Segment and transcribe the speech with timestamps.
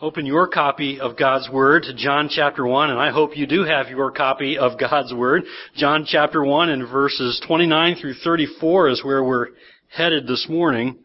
[0.00, 3.64] Open your copy of God's Word to John chapter 1, and I hope you do
[3.64, 5.42] have your copy of God's Word.
[5.74, 9.48] John chapter 1 and verses 29 through 34 is where we're
[9.88, 10.98] headed this morning.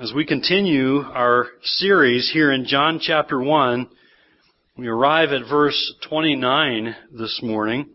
[0.00, 3.88] As we continue our series here in John chapter 1,
[4.78, 7.88] we arrive at verse 29 this morning.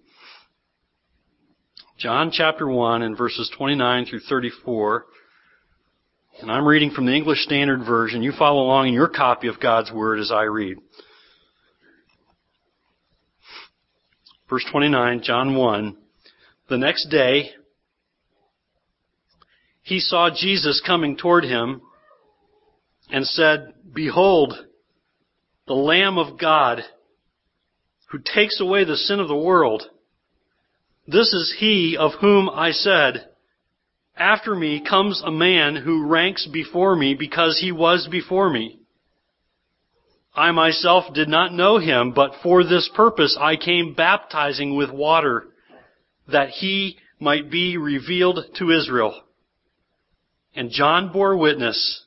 [1.98, 5.06] John chapter 1 and verses 29 through 34.
[6.40, 8.22] And I'm reading from the English Standard Version.
[8.22, 10.78] You follow along in your copy of God's Word as I read.
[14.48, 15.98] Verse 29, John 1.
[16.70, 17.50] The next day,
[19.82, 21.82] he saw Jesus coming toward him
[23.10, 24.54] and said, Behold,
[25.66, 26.84] the Lamb of God
[28.12, 29.84] who takes away the sin of the world.
[31.08, 33.28] This is he of whom I said,
[34.20, 38.80] after me comes a man who ranks before me because he was before me.
[40.36, 45.48] I myself did not know him, but for this purpose I came baptizing with water,
[46.28, 49.24] that he might be revealed to Israel.
[50.56, 52.06] And John bore witness.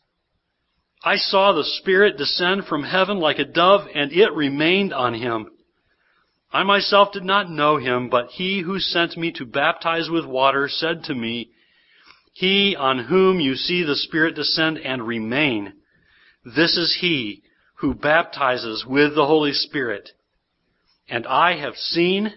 [1.03, 5.51] I saw the Spirit descend from heaven like a dove, and it remained on him.
[6.53, 10.69] I myself did not know him, but he who sent me to baptize with water
[10.69, 11.51] said to me,
[12.33, 15.75] he on whom you see the Spirit descend and remain,
[16.45, 17.43] this is he
[17.77, 20.11] who baptizes with the Holy Spirit.
[21.09, 22.33] And I have seen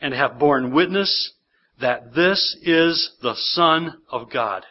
[0.00, 1.32] and have borne witness
[1.80, 4.64] that this is the Son of God.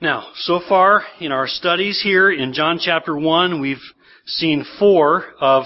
[0.00, 3.78] Now, so far in our studies here in John chapter 1, we've
[4.26, 5.64] seen four of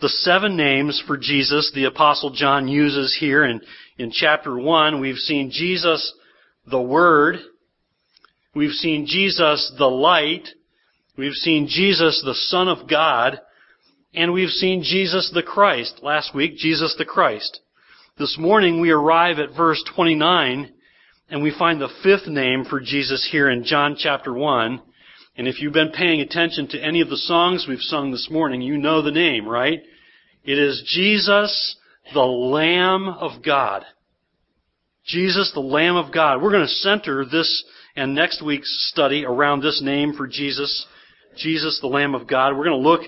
[0.00, 3.60] the seven names for Jesus the apostle John uses here in
[3.96, 6.12] in chapter 1, we've seen Jesus
[6.66, 7.36] the Word.
[8.54, 10.48] We've seen Jesus the Light.
[11.16, 13.40] We've seen Jesus the Son of God.
[14.12, 16.00] And we've seen Jesus the Christ.
[16.02, 17.60] Last week, Jesus the Christ.
[18.18, 20.72] This morning we arrive at verse 29
[21.30, 24.80] and we find the fifth name for Jesus here in John chapter 1.
[25.36, 28.60] And if you've been paying attention to any of the songs we've sung this morning,
[28.60, 29.80] you know the name, right?
[30.44, 31.76] It is Jesus
[32.12, 33.84] the Lamb of God.
[35.06, 36.42] Jesus, the Lamb of God.
[36.42, 37.64] We're going to center this
[37.96, 40.86] and next week's study around this name for Jesus,
[41.36, 42.56] Jesus, the Lamb of God.
[42.56, 43.02] We're going to look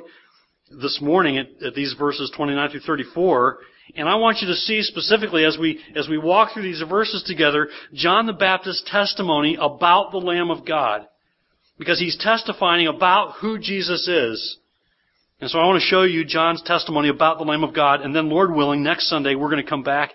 [0.70, 3.58] this morning at, at these verses 29 through 34,
[3.94, 7.22] and I want you to see specifically as we, as we walk through these verses
[7.26, 11.06] together, John the Baptist's testimony about the Lamb of God.
[11.78, 14.58] Because he's testifying about who Jesus is.
[15.38, 18.16] And so I want to show you John's testimony about the Lamb of God, and
[18.16, 20.12] then Lord willing, next Sunday we're going to come back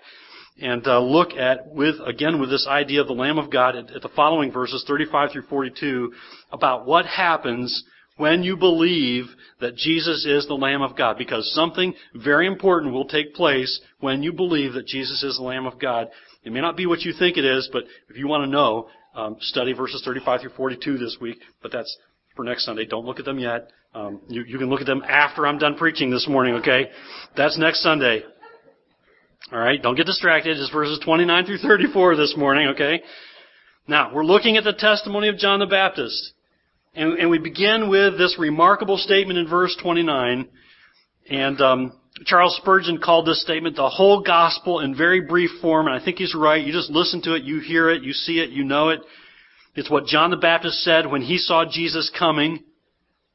[0.60, 3.90] and uh, look at, with again with this idea of the Lamb of God at,
[3.94, 6.12] at the following verses 35 through 42
[6.50, 7.84] about what happens
[8.16, 9.26] when you believe
[9.60, 11.16] that Jesus is the Lamb of God.
[11.18, 15.66] Because something very important will take place when you believe that Jesus is the Lamb
[15.66, 16.08] of God.
[16.42, 18.88] It may not be what you think it is, but if you want to know,
[19.14, 21.38] um, study verses 35 through 42 this week.
[21.62, 21.96] But that's
[22.36, 22.86] for next Sunday.
[22.86, 23.70] Don't look at them yet.
[23.94, 26.90] Um, you, you can look at them after I'm done preaching this morning, okay?
[27.36, 28.22] That's next Sunday.
[29.52, 30.56] Alright, don't get distracted.
[30.56, 33.02] It's verses 29 through 34 this morning, okay?
[33.86, 36.32] Now, we're looking at the testimony of John the Baptist.
[36.94, 40.48] And, and we begin with this remarkable statement in verse 29.
[41.28, 41.92] And um,
[42.24, 46.18] Charles Spurgeon called this statement the whole gospel in very brief form, and I think
[46.18, 46.64] he's right.
[46.64, 49.00] You just listen to it, you hear it, you see it, you know it.
[49.74, 52.62] It's what John the Baptist said when he saw Jesus coming.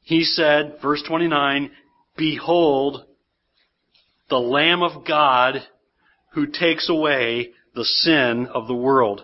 [0.02, 1.70] He said, verse 29,
[2.16, 3.04] Behold,
[4.30, 5.62] the Lamb of God
[6.32, 9.22] who takes away the sin of the world.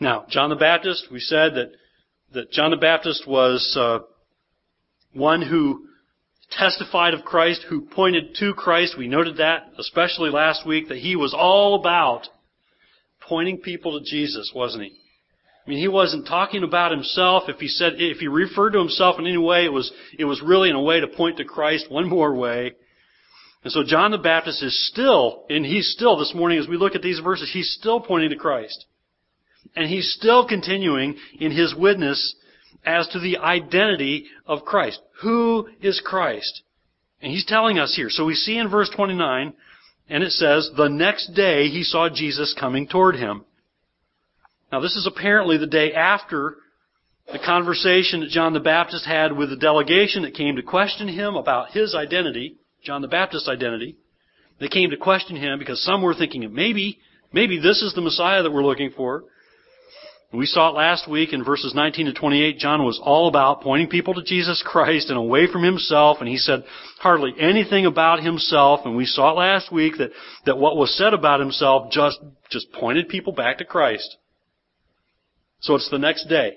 [0.00, 1.72] Now, John the Baptist, we said that,
[2.32, 4.00] that John the Baptist was uh,
[5.12, 5.86] one who
[6.50, 8.96] testified of Christ, who pointed to Christ.
[8.96, 12.28] We noted that, especially last week, that he was all about
[13.20, 14.98] pointing people to Jesus, wasn't he?
[15.68, 17.42] I mean, he wasn't talking about himself.
[17.48, 20.40] If he said, if he referred to himself in any way, it was, it was
[20.40, 22.72] really in a way to point to Christ one more way.
[23.62, 26.94] And so John the Baptist is still, and he's still this morning as we look
[26.94, 28.86] at these verses, he's still pointing to Christ.
[29.76, 32.34] And he's still continuing in his witness
[32.86, 35.00] as to the identity of Christ.
[35.20, 36.62] Who is Christ?
[37.20, 38.08] And he's telling us here.
[38.08, 39.52] So we see in verse 29,
[40.08, 43.44] and it says, the next day he saw Jesus coming toward him.
[44.70, 46.56] Now this is apparently the day after
[47.32, 51.36] the conversation that John the Baptist had with the delegation that came to question him
[51.36, 52.56] about his identity.
[52.82, 53.96] John the Baptist's identity.
[54.60, 56.98] They came to question him because some were thinking maybe,
[57.32, 59.24] maybe this is the Messiah that we're looking for.
[60.32, 62.58] We saw it last week in verses 19 to 28.
[62.58, 66.36] John was all about pointing people to Jesus Christ and away from himself, and he
[66.36, 66.64] said
[66.98, 68.80] hardly anything about himself.
[68.84, 70.10] And we saw it last week that,
[70.44, 72.18] that what was said about himself just,
[72.50, 74.18] just pointed people back to Christ.
[75.68, 76.56] So it's the next day.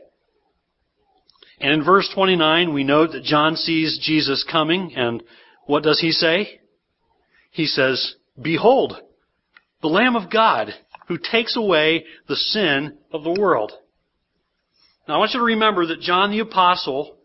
[1.60, 5.22] And in verse 29, we note that John sees Jesus coming, and
[5.66, 6.62] what does he say?
[7.52, 8.96] He says, Behold,
[9.82, 10.70] the Lamb of God
[11.10, 13.74] who takes away the sin of the world.
[15.10, 17.18] Now I want you to remember that John the Apostle,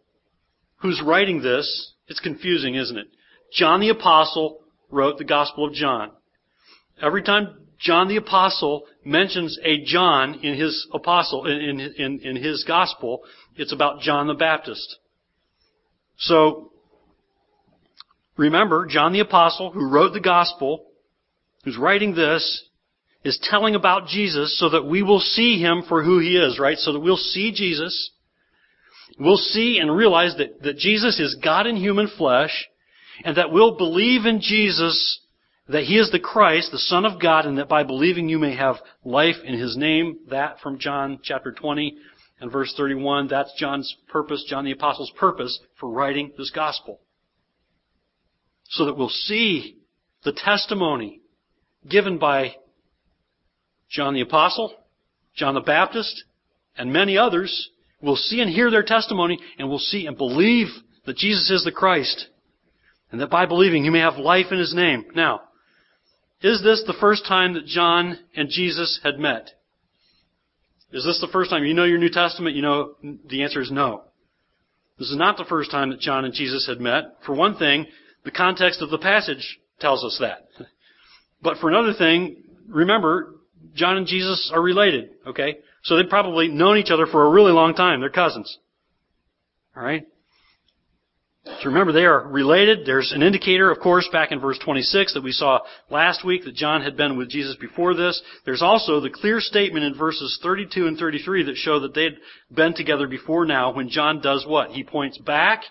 [0.79, 3.07] who's writing this, it's confusing, isn't it?
[3.53, 4.59] John the Apostle
[4.91, 6.11] wrote the Gospel of John.
[7.01, 12.65] Every time John the Apostle mentions a John in his apostle, in, in, in his
[12.65, 13.23] Gospel,
[13.57, 14.97] it's about John the Baptist.
[16.19, 16.73] So,
[18.37, 20.87] remember, John the Apostle, who wrote the Gospel,
[21.65, 22.65] who's writing this,
[23.25, 26.79] is telling about Jesus so that we will see Him for who He is, right?
[26.79, 28.11] So that we'll see Jesus.
[29.19, 32.69] We'll see and realize that, that Jesus is God in human flesh,
[33.25, 35.21] and that we'll believe in Jesus
[35.69, 38.55] that He is the Christ, the Son of God, and that by believing you may
[38.55, 40.19] have life in His name.
[40.31, 41.97] That from John chapter 20
[42.41, 43.29] and verse 31.
[43.29, 47.01] That's John's purpose, John the Apostle's purpose for writing this gospel.
[48.69, 49.79] So that we'll see
[50.25, 51.21] the testimony
[51.89, 52.57] given by
[53.89, 54.75] John the Apostle,
[55.37, 56.25] John the Baptist,
[56.77, 57.71] and many others.
[58.03, 60.69] We'll see and hear their testimony, and we'll see and believe
[61.07, 62.27] that Jesus is the Christ.
[63.11, 65.05] And that by believing you may have life in His name.
[65.15, 65.43] Now,
[66.47, 69.51] is this the first time that John and Jesus had met?
[70.93, 71.65] Is this the first time?
[71.65, 72.55] You know your New Testament?
[72.55, 72.95] You know
[73.29, 74.05] the answer is no.
[74.97, 77.17] This is not the first time that John and Jesus had met.
[77.27, 77.87] For one thing,
[78.25, 80.47] the context of the passage tells us that.
[81.43, 83.35] But for another thing, remember,
[83.75, 85.59] John and Jesus are related, okay?
[85.83, 88.01] So they've probably known each other for a really long time.
[88.01, 88.57] They're cousins.
[89.77, 90.07] Alright?
[91.47, 92.85] So remember, they are related.
[92.85, 95.61] There's an indicator, of course, back in verse 26 that we saw
[95.91, 98.21] last week that John had been with Jesus before this.
[98.45, 102.17] There's also the clear statement in verses 32 and 33 that show that they'd
[102.53, 104.71] been together before now when John does what?
[104.71, 105.63] He points back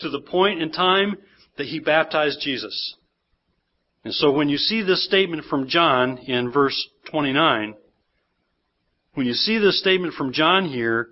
[0.00, 1.16] to the point in time
[1.58, 2.96] that he baptized Jesus.
[4.04, 7.74] And so when you see this statement from John in verse 29,
[9.12, 11.08] when you see this statement from John here,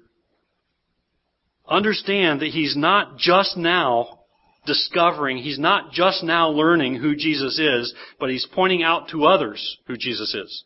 [1.72, 4.20] understand that he's not just now
[4.66, 9.78] discovering, he's not just now learning who Jesus is, but he's pointing out to others
[9.86, 10.64] who Jesus is.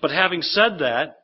[0.00, 1.20] But having said that,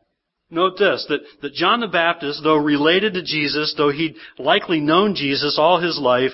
[0.50, 5.14] note this, that, that John the Baptist, though related to Jesus, though he'd likely known
[5.14, 6.30] Jesus all his life,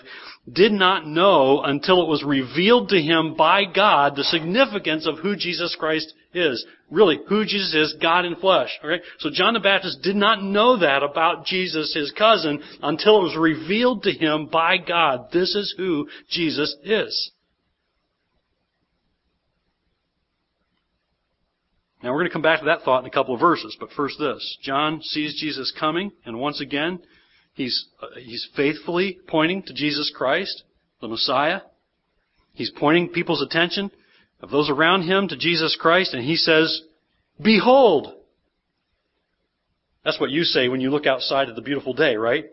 [0.51, 5.37] did not know until it was revealed to him by God the significance of who
[5.37, 6.65] Jesus Christ is.
[6.91, 8.71] Really, who Jesus is, God in flesh.
[8.85, 9.03] Okay?
[9.19, 13.37] So John the Baptist did not know that about Jesus, his cousin, until it was
[13.39, 15.29] revealed to him by God.
[15.33, 17.31] This is who Jesus is.
[22.03, 23.89] Now we're going to come back to that thought in a couple of verses, but
[23.97, 24.59] first this.
[24.63, 27.01] John sees Jesus coming, and once again,
[27.55, 30.65] He's, uh, he's faithfully pointing to Jesus Christ,
[31.01, 31.61] the Messiah.
[32.53, 33.91] He's pointing people's attention
[34.45, 36.83] of those around him to Jesus Christ, and he says,
[37.41, 38.13] Behold!
[40.05, 42.45] That's what you say when you look outside at the beautiful day, right?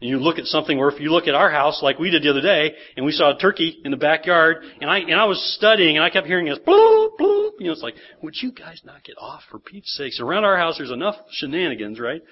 [0.00, 2.24] And you look at something, or if you look at our house like we did
[2.24, 5.26] the other day, and we saw a turkey in the backyard, and I, and I
[5.26, 8.50] was studying, and I kept hearing this, bloop, bloop, you know, it's like, would you
[8.50, 10.18] guys knock it off for Pete's sakes?
[10.18, 12.22] Around our house there's enough shenanigans, right?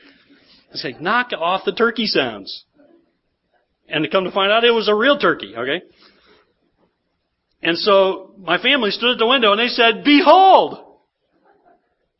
[0.72, 2.64] I say, knock off the turkey sounds.
[3.88, 5.82] And to come to find out it was a real turkey, okay?
[7.64, 10.84] And so my family stood at the window and they said, Behold!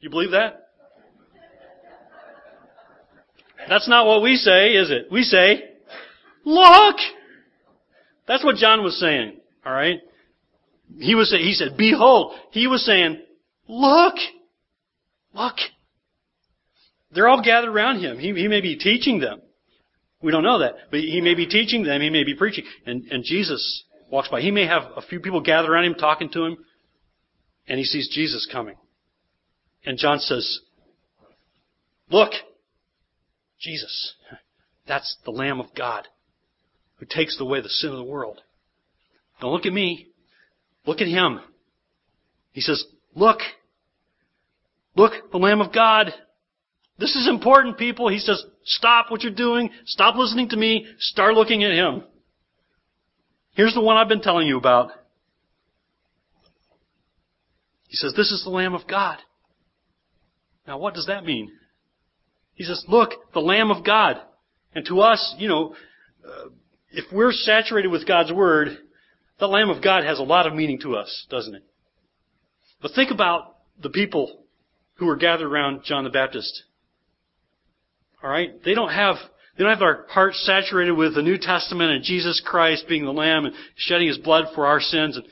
[0.00, 0.62] You believe that?
[3.68, 5.08] That's not what we say, is it?
[5.12, 5.64] We say,
[6.46, 6.96] Look!
[8.26, 9.36] That's what John was saying,
[9.66, 10.00] alright?
[10.98, 12.34] He was he said, Behold!
[12.50, 13.20] He was saying,
[13.68, 14.14] Look!
[15.34, 15.56] Look!
[17.12, 18.18] They're all gathered around him.
[18.18, 19.42] He, he may be teaching them.
[20.22, 20.74] We don't know that.
[20.90, 22.00] But he may be teaching them.
[22.00, 22.64] He may be preaching.
[22.86, 24.40] And, and Jesus walks by.
[24.40, 26.56] He may have a few people gathered around him talking to him.
[27.66, 28.76] And he sees Jesus coming.
[29.84, 30.60] And John says,
[32.10, 32.32] Look!
[33.60, 34.14] Jesus.
[34.86, 36.06] That's the Lamb of God
[36.96, 38.40] who takes away the sin of the world.
[39.40, 40.08] Don't look at me.
[40.86, 41.40] Look at him.
[42.52, 43.40] He says, Look!
[44.96, 46.12] Look, the Lamb of God
[46.98, 48.08] this is important, people.
[48.08, 49.70] He says, stop what you're doing.
[49.86, 50.86] Stop listening to me.
[50.98, 52.04] Start looking at Him.
[53.54, 54.90] Here's the one I've been telling you about.
[57.88, 59.18] He says, this is the Lamb of God.
[60.66, 61.52] Now what does that mean?
[62.54, 64.20] He says, look, the Lamb of God.
[64.74, 65.74] And to us, you know,
[66.26, 66.48] uh,
[66.90, 68.76] if we're saturated with God's Word,
[69.38, 71.62] the Lamb of God has a lot of meaning to us, doesn't it?
[72.82, 74.44] But think about the people
[74.94, 76.64] who were gathered around John the Baptist.
[78.22, 78.64] Alright?
[78.64, 79.16] They don't have
[79.56, 83.12] they don't have their hearts saturated with the New Testament and Jesus Christ being the
[83.12, 85.16] Lamb and shedding His blood for our sins.
[85.16, 85.24] And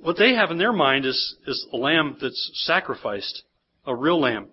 [0.00, 3.42] what they have in their mind is, is a lamb that's sacrificed,
[3.86, 4.48] a real lamb.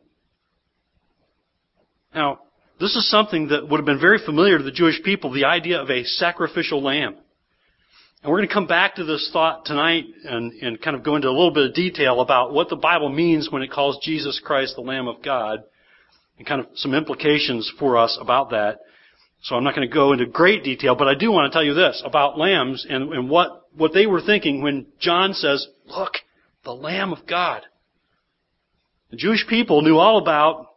[2.14, 2.40] Now,
[2.80, 5.82] this is something that would have been very familiar to the Jewish people, the idea
[5.82, 7.16] of a sacrificial lamb.
[8.22, 11.16] And we're going to come back to this thought tonight and, and kind of go
[11.16, 14.42] into a little bit of detail about what the Bible means when it calls Jesus
[14.44, 15.64] Christ the Lamb of God
[16.38, 18.80] and kind of some implications for us about that.
[19.44, 21.64] So I'm not going to go into great detail, but I do want to tell
[21.64, 26.14] you this about lambs and, and what, what they were thinking when John says, look,
[26.64, 27.62] the Lamb of God.
[29.12, 30.68] The Jewish people knew all about,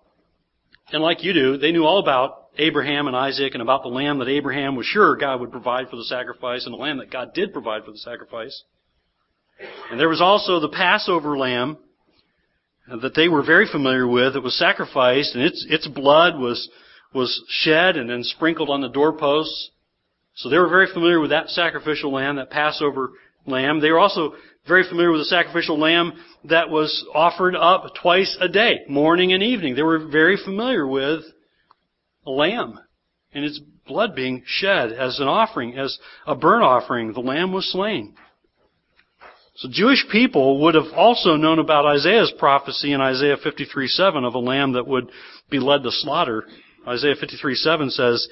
[0.92, 4.18] and like you do, they knew all about Abraham and Isaac and about the lamb
[4.18, 7.32] that Abraham was sure God would provide for the sacrifice and the lamb that God
[7.32, 8.64] did provide for the sacrifice.
[9.90, 11.78] And there was also the Passover lamb
[13.02, 14.36] that they were very familiar with.
[14.36, 16.68] It was sacrificed, and its its blood was
[17.14, 19.70] was shed and then sprinkled on the doorposts.
[20.34, 23.12] So they were very familiar with that sacrificial lamb, that Passover
[23.46, 23.80] lamb.
[23.80, 24.34] They were also
[24.66, 26.12] very familiar with the sacrificial lamb
[26.44, 29.74] that was offered up twice a day, morning and evening.
[29.74, 31.22] They were very familiar with
[32.26, 32.78] a lamb
[33.32, 37.12] and its blood being shed as an offering, as a burnt offering.
[37.12, 38.14] The lamb was slain.
[39.58, 44.38] So Jewish people would have also known about Isaiah's prophecy in Isaiah 53:7 of a
[44.38, 45.10] lamb that would
[45.50, 46.46] be led to slaughter.
[46.86, 48.28] Isaiah 53:7 says,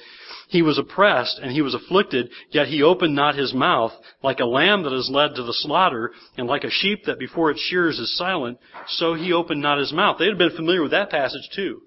[0.47, 3.91] He was oppressed and he was afflicted, yet he opened not his mouth,
[4.23, 7.51] like a lamb that is led to the slaughter, and like a sheep that before
[7.51, 8.57] its shears is silent,
[8.87, 10.17] so he opened not his mouth.
[10.17, 11.81] They'd have been familiar with that passage too.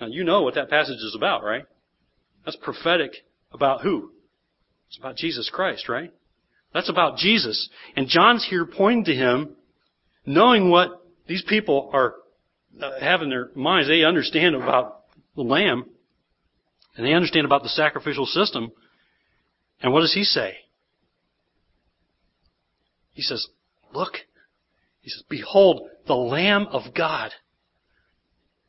[0.00, 1.66] Now you know what that passage is about, right?
[2.44, 3.12] That's prophetic
[3.52, 4.10] about who?
[4.88, 6.12] It's about Jesus Christ, right?
[6.76, 7.70] That's about Jesus.
[7.96, 9.56] And John's here pointing to him,
[10.26, 12.16] knowing what these people are
[12.78, 13.88] uh, have in their minds.
[13.88, 15.04] They understand about
[15.36, 15.86] the Lamb,
[16.94, 18.72] and they understand about the sacrificial system.
[19.80, 20.56] And what does he say?
[23.14, 23.46] He says,
[23.94, 24.12] Look.
[25.00, 27.30] He says, Behold, the Lamb of God.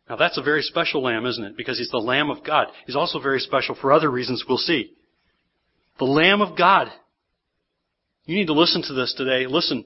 [0.09, 1.57] Now that's a very special lamb, isn't it?
[1.57, 2.67] Because he's the Lamb of God.
[2.85, 4.93] He's also very special for other reasons we'll see.
[5.99, 6.87] The Lamb of God
[8.27, 9.47] you need to listen to this today.
[9.47, 9.83] Listen.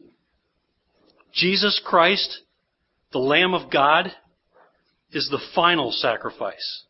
[1.33, 2.41] Jesus Christ,
[3.13, 4.12] the Lamb of God,
[5.12, 6.83] is the final sacrifice.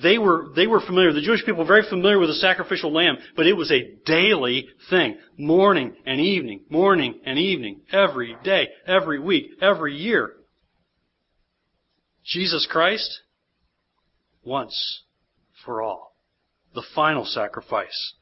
[0.00, 3.18] They were, they were familiar, the Jewish people were very familiar with the sacrificial lamb,
[3.34, 5.18] but it was a daily thing.
[5.36, 10.34] Morning and evening, morning and evening, every day, every week, every year.
[12.24, 13.22] Jesus Christ,
[14.44, 15.02] once
[15.64, 16.14] for all.
[16.74, 18.12] The final sacrifice.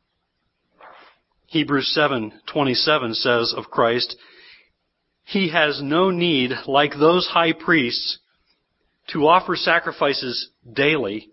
[1.46, 4.16] Hebrews 7:27 says of Christ,
[5.24, 8.18] He has no need, like those high priests,
[9.08, 11.28] to offer sacrifices daily,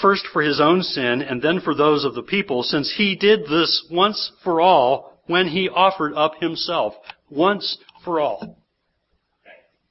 [0.00, 3.46] first for his own sin and then for those of the people, since he did
[3.46, 6.94] this once for all when he offered up himself,
[7.28, 8.56] once for all.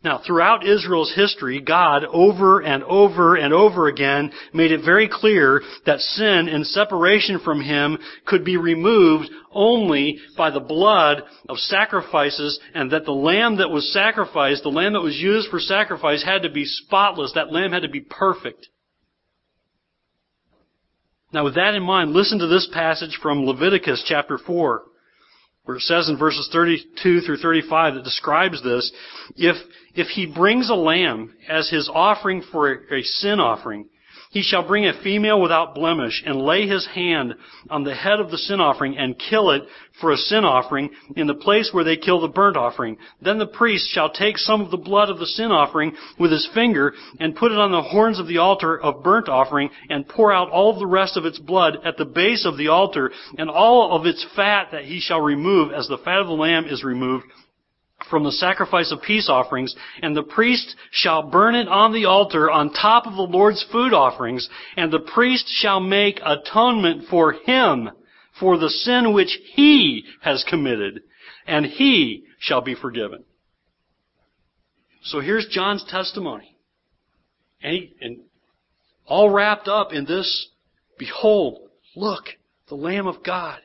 [0.02, 5.62] Now, throughout Israel's history, God over and over and over again made it very clear
[5.86, 12.62] that sin and separation from Him could be removed only by the blood of sacrifices
[12.74, 16.44] and that the lamb that was sacrificed, the lamb that was used for sacrifice had
[16.44, 17.34] to be spotless.
[17.34, 18.70] That lamb had to be perfect.
[21.34, 24.84] Now with that in mind, listen to this passage from Leviticus chapter 4
[25.70, 28.92] where it says in verses 32 through 35 that describes this,
[29.36, 29.56] if,
[30.00, 33.90] if he brings a lamb as his offering for a, sin offering,
[34.32, 37.34] he shall bring a female without blemish and lay his hand
[37.70, 39.64] on the head of the sin offering and kill it
[40.00, 42.96] for a sin offering in the place where they kill the burnt offering.
[43.22, 46.48] Then the priest shall take some of the blood of the sin offering with his
[46.54, 50.32] finger and put it on the horns of the altar of burnt offering and pour
[50.32, 53.98] out all the rest of its blood at the base of the altar and all
[53.98, 57.26] of its fat that he shall remove as the fat of the lamb is removed
[58.10, 62.50] from the sacrifice of peace offerings, and the priest shall burn it on the altar
[62.50, 67.90] on top of the Lord's food offerings, and the priest shall make atonement for him
[68.40, 71.02] for the sin which he has committed,
[71.46, 73.24] and he shall be forgiven.
[75.04, 76.56] So here's John's testimony.
[77.62, 78.20] And, he, and
[79.06, 80.50] all wrapped up in this,
[80.98, 82.24] behold, look,
[82.70, 83.60] the Lamb of God.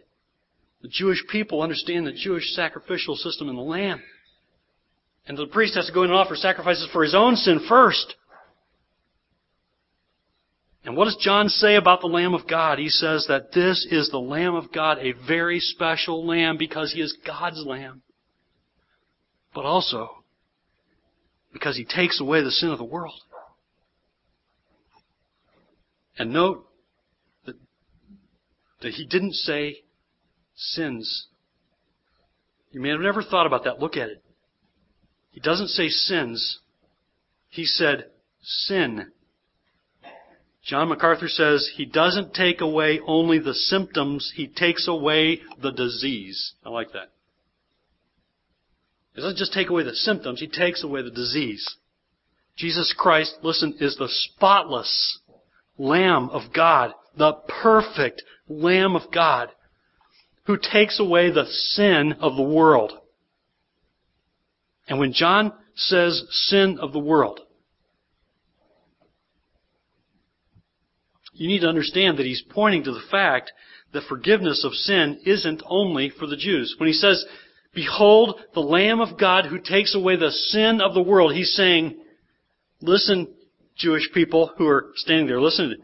[0.83, 4.03] The Jewish people understand the Jewish sacrificial system in the Lamb.
[5.27, 8.15] And the priest has to go in and offer sacrifices for his own sin first.
[10.85, 12.79] And what does John say about the Lamb of God?
[12.79, 17.01] He says that this is the Lamb of God, a very special Lamb because he
[17.01, 18.03] is God's Lamb.
[19.55, 20.25] But also
[21.55, 23.19] because he takes away the sin of the world.
[26.19, 26.67] And note
[27.47, 27.57] that,
[28.83, 29.79] that he didn't say
[30.55, 31.29] sins.
[32.73, 33.81] You may have never thought about that.
[33.81, 34.23] Look at it.
[35.35, 36.61] He doesn't say sins.
[37.49, 38.07] He said
[38.41, 39.11] sin.
[40.65, 46.55] John MacArthur says he doesn't take away only the symptoms, he takes away the disease.
[46.65, 47.11] I like that.
[49.15, 51.69] He doesn't just take away the symptoms, he takes away the disease.
[52.57, 55.19] Jesus Christ, listen, is the spotless
[55.77, 59.51] Lamb of God, the perfect Lamb of God,
[60.47, 62.93] who takes away the sin of the world.
[64.87, 67.41] And when John says sin of the world,
[71.33, 73.53] you need to understand that he's pointing to the fact
[73.93, 76.75] that forgiveness of sin isn't only for the Jews.
[76.79, 77.25] When he says,
[77.75, 81.99] Behold the Lamb of God who takes away the sin of the world, he's saying,
[82.81, 83.35] listen,
[83.77, 85.77] Jewish people who are standing there, listen,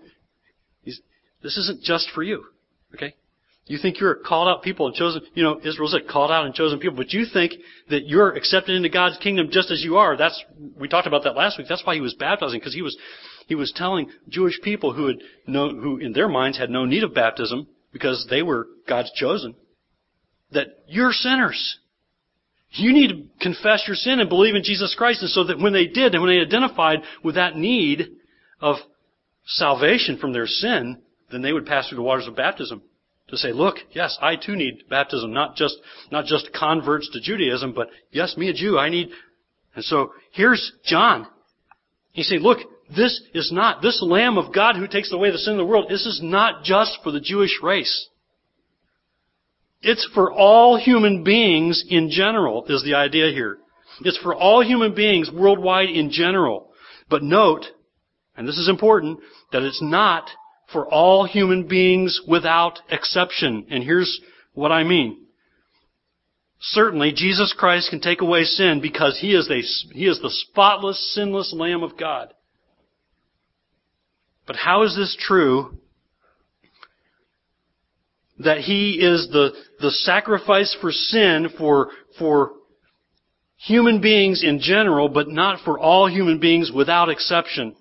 [0.84, 2.44] this isn't just for you.
[2.94, 3.14] Okay?
[3.70, 6.44] You think you're a called out people and chosen, you know, Israel's a called out
[6.44, 7.52] and chosen people, but you think
[7.88, 10.16] that you're accepted into God's kingdom just as you are.
[10.16, 10.42] That's,
[10.76, 11.68] we talked about that last week.
[11.68, 12.98] That's why he was baptizing, because he was,
[13.46, 17.04] he was telling Jewish people who had no, who in their minds had no need
[17.04, 19.54] of baptism, because they were God's chosen,
[20.50, 21.78] that you're sinners.
[22.70, 25.22] You need to confess your sin and believe in Jesus Christ.
[25.22, 28.08] And so that when they did, and when they identified with that need
[28.60, 28.78] of
[29.44, 32.82] salvation from their sin, then they would pass through the waters of baptism
[33.30, 35.76] to say, look, yes, I too need baptism, not just,
[36.10, 39.10] not just converts to Judaism, but yes, me a Jew, I need.
[39.74, 41.26] And so here's John.
[42.12, 42.58] He's saying, look,
[42.94, 45.86] this is not, this Lamb of God who takes away the sin of the world,
[45.88, 48.08] this is not just for the Jewish race.
[49.82, 53.58] It's for all human beings in general, is the idea here.
[54.02, 56.70] It's for all human beings worldwide in general.
[57.08, 57.64] But note,
[58.36, 59.20] and this is important,
[59.52, 60.28] that it's not
[60.72, 63.66] for all human beings without exception.
[63.70, 64.20] And here's
[64.54, 65.26] what I mean.
[66.60, 69.62] Certainly, Jesus Christ can take away sin because He is, a,
[69.94, 72.34] he is the spotless, sinless Lamb of God.
[74.46, 75.78] But how is this true
[78.38, 82.52] that He is the, the sacrifice for sin for, for
[83.56, 87.74] human beings in general, but not for all human beings without exception?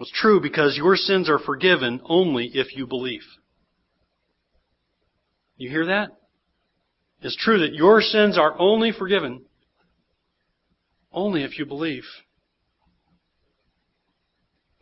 [0.00, 3.22] It's true because your sins are forgiven only if you believe.
[5.56, 6.10] You hear that?
[7.20, 9.44] It's true that your sins are only forgiven
[11.12, 12.04] only if you believe.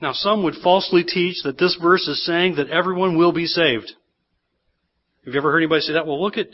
[0.00, 3.92] Now, some would falsely teach that this verse is saying that everyone will be saved.
[5.24, 6.06] Have you ever heard anybody say that?
[6.06, 6.48] Well, look at,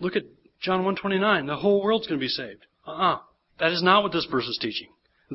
[0.00, 0.24] look at
[0.60, 1.46] John 129.
[1.46, 2.66] The whole world's going to be saved.
[2.86, 3.18] Uh-uh.
[3.60, 4.88] That is not what this verse is teaching.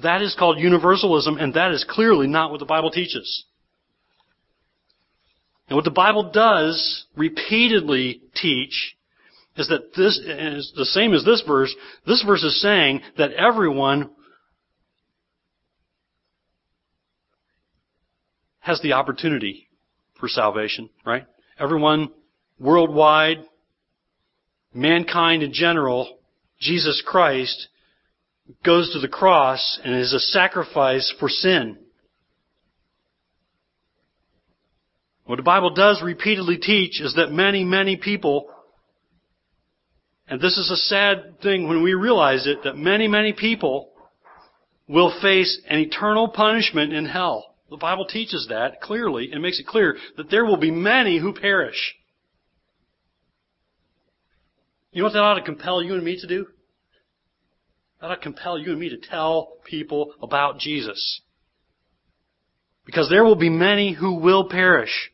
[0.03, 3.45] That is called universalism, and that is clearly not what the Bible teaches.
[5.67, 8.95] And what the Bible does repeatedly teach
[9.57, 11.73] is that this is the same as this verse.
[12.05, 14.11] This verse is saying that everyone
[18.59, 19.67] has the opportunity
[20.19, 21.25] for salvation, right?
[21.59, 22.09] Everyone
[22.59, 23.43] worldwide,
[24.73, 26.19] mankind in general,
[26.59, 27.67] Jesus Christ
[28.63, 31.77] goes to the cross and is a sacrifice for sin.
[35.25, 38.49] What the Bible does repeatedly teach is that many, many people,
[40.27, 43.89] and this is a sad thing when we realize it, that many, many people
[44.87, 47.55] will face an eternal punishment in hell.
[47.69, 51.33] The Bible teaches that clearly and makes it clear that there will be many who
[51.33, 51.95] perish.
[54.93, 56.47] You know what that ought to compel you and me to do?
[57.99, 61.21] That ought to compel you and me to tell people about Jesus.
[62.85, 65.11] Because there will be many who will perish.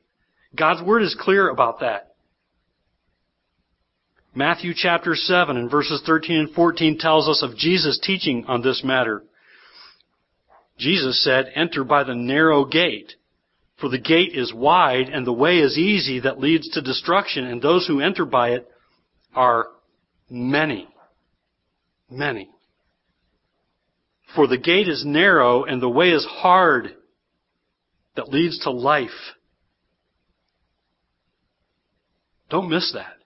[0.55, 2.13] God's Word is clear about that.
[4.35, 8.83] Matthew chapter 7 and verses 13 and 14 tells us of Jesus teaching on this
[8.83, 9.23] matter.
[10.77, 13.13] Jesus said, enter by the narrow gate.
[13.79, 17.61] For the gate is wide and the way is easy that leads to destruction and
[17.61, 18.67] those who enter by it
[19.35, 19.67] are
[20.29, 20.87] many.
[22.09, 22.49] Many.
[24.35, 26.95] For the gate is narrow and the way is hard
[28.15, 29.09] that leads to life.
[32.49, 33.17] Don't miss that.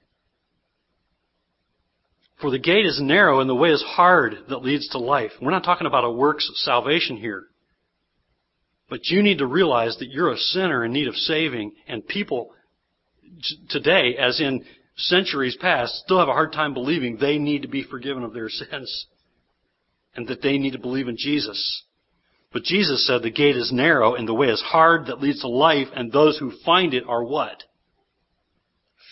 [2.40, 5.32] For the gate is narrow and the way is hard that leads to life.
[5.42, 7.46] We're not talking about a works salvation here.
[8.90, 12.52] But you need to realize that you're a sinner in need of saving, and people
[13.70, 14.64] today, as in
[14.96, 18.50] centuries past, still have a hard time believing they need to be forgiven of their
[18.50, 19.08] sins,
[20.18, 21.84] and that they need to believe in Jesus.
[22.52, 25.48] But Jesus said the gate is narrow and the way is hard that leads to
[25.48, 27.64] life, and those who find it are what?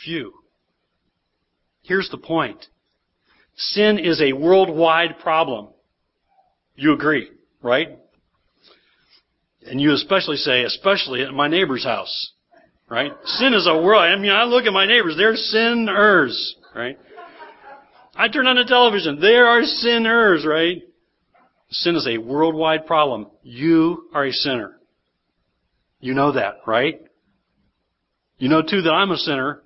[0.03, 0.33] Few.
[1.83, 2.65] Here's the point.
[3.55, 5.69] Sin is a worldwide problem.
[6.75, 7.29] You agree,
[7.61, 7.99] right?
[9.65, 12.31] And you especially say, especially at my neighbor's house.
[12.89, 13.11] Right?
[13.25, 14.03] Sin is a world.
[14.03, 16.97] I mean, I look at my neighbors, they're sinners, right?
[18.15, 20.83] I turn on the television, there are sinners, right?
[21.79, 23.27] Sin is a worldwide problem.
[23.43, 24.77] You are a sinner.
[25.99, 27.01] You know that, right?
[28.37, 29.61] You know too that I'm a sinner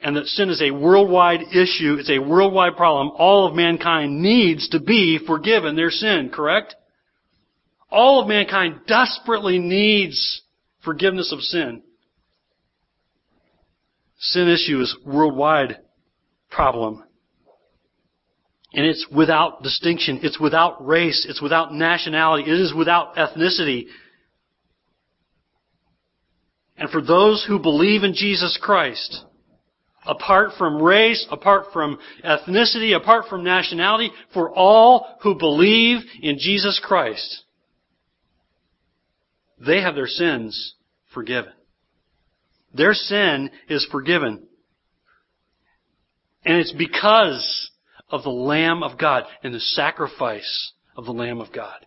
[0.00, 1.96] and that sin is a worldwide issue.
[1.98, 3.12] It's a worldwide problem.
[3.16, 6.74] All of mankind needs to be forgiven their sin, correct?
[7.90, 10.42] All of mankind desperately needs
[10.82, 11.82] forgiveness of sin.
[14.18, 15.78] Sin issue is worldwide
[16.50, 17.04] problem.
[18.72, 20.20] And it's without distinction.
[20.22, 21.26] It's without race.
[21.28, 22.50] It's without nationality.
[22.50, 23.86] It is without ethnicity.
[26.76, 29.24] And for those who believe in Jesus Christ,
[30.06, 36.80] apart from race, apart from ethnicity, apart from nationality, for all who believe in Jesus
[36.82, 37.42] Christ,
[39.58, 40.74] they have their sins
[41.12, 41.52] forgiven.
[42.72, 44.46] Their sin is forgiven.
[46.44, 47.69] And it's because
[48.10, 51.86] of the Lamb of God and the sacrifice of the Lamb of God.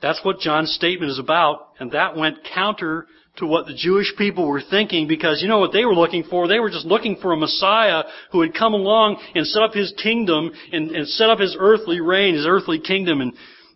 [0.00, 4.46] That's what John's statement is about, and that went counter to what the Jewish people
[4.46, 6.46] were thinking because you know what they were looking for?
[6.46, 9.92] They were just looking for a Messiah who would come along and set up his
[10.00, 13.32] kingdom and, and set up his earthly reign, his earthly kingdom and,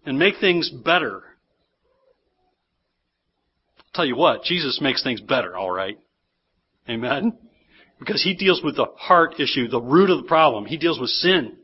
[0.06, 1.22] and make things better.
[3.78, 5.98] I'll tell you what, Jesus makes things better, alright.
[6.88, 7.36] Amen?
[7.98, 10.66] Because he deals with the heart issue, the root of the problem.
[10.66, 11.56] He deals with sin.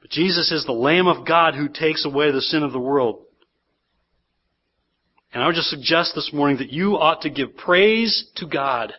[0.00, 3.24] But Jesus is the Lamb of God who takes away the sin of the world.
[5.32, 8.92] And I would just suggest this morning that you ought to give praise to God.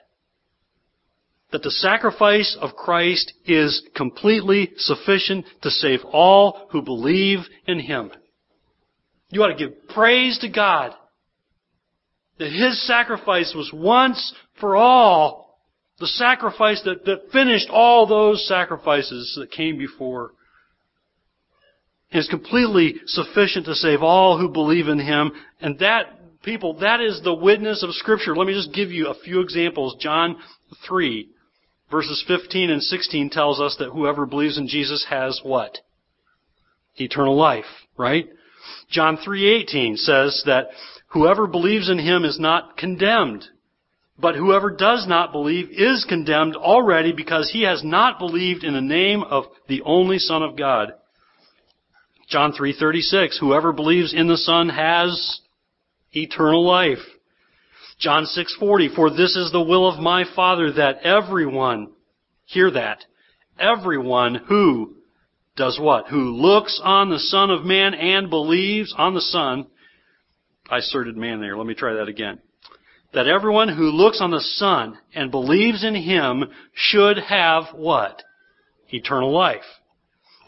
[1.51, 8.11] That the sacrifice of Christ is completely sufficient to save all who believe in Him.
[9.29, 10.95] You ought to give praise to God
[12.39, 15.42] that His sacrifice was once for all
[15.99, 20.31] the sacrifice that, that finished all those sacrifices that came before
[22.11, 25.31] is completely sufficient to save all who believe in Him.
[25.61, 28.35] And that people, that is the witness of Scripture.
[28.35, 29.95] Let me just give you a few examples.
[29.99, 30.37] John
[30.87, 31.29] 3,
[31.89, 35.79] verses 15 and 16 tells us that whoever believes in Jesus has what?
[36.95, 37.65] Eternal life,
[37.97, 38.29] right?
[38.89, 40.69] John 3:18 says that
[41.07, 43.49] whoever believes in him is not condemned,
[44.19, 48.81] but whoever does not believe is condemned already because he has not believed in the
[48.81, 50.93] name of the only Son of God.
[52.29, 55.41] John 3:36 Whoever believes in the Son has
[56.11, 57.03] eternal life.
[57.99, 61.91] John 6:40 For this is the will of my Father that everyone
[62.45, 63.05] hear that
[63.59, 64.95] everyone who
[65.55, 66.07] does what?
[66.07, 69.67] Who looks on the Son of Man and believes on the Son.
[70.69, 71.57] I asserted man there.
[71.57, 72.39] Let me try that again.
[73.13, 78.23] That everyone who looks on the Son and believes in Him should have what?
[78.89, 79.61] Eternal life.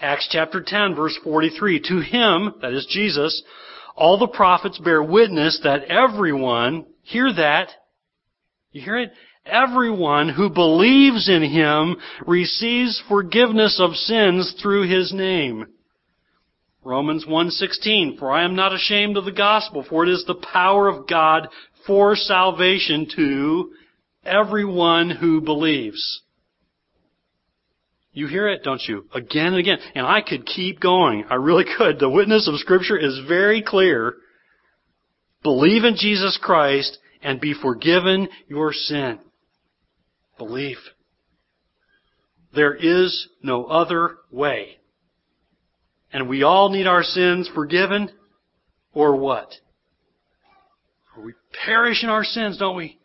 [0.01, 1.79] Acts chapter 10 verse 43.
[1.81, 3.43] To Him, that is Jesus,
[3.95, 7.69] all the prophets bear witness that everyone, hear that,
[8.71, 9.11] you hear it?
[9.45, 15.67] Everyone who believes in Him receives forgiveness of sins through His name.
[16.83, 20.87] Romans 1:16 For I am not ashamed of the gospel for it is the power
[20.87, 21.47] of God
[21.85, 23.71] for salvation to
[24.23, 26.21] everyone who believes.
[28.13, 29.05] You hear it, don't you?
[29.13, 29.77] Again and again.
[29.93, 31.25] And I could keep going.
[31.29, 31.99] I really could.
[31.99, 34.15] The witness of scripture is very clear.
[35.43, 39.19] Believe in Jesus Christ and be forgiven your sin.
[40.37, 40.77] Believe.
[42.55, 44.77] There is no other way.
[46.13, 48.09] And we all need our sins forgiven,
[48.93, 49.49] or what?
[51.63, 52.99] Perish in our sins, don't we?